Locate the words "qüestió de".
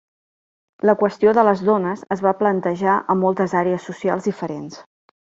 1.01-1.43